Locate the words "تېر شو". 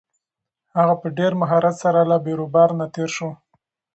2.95-3.29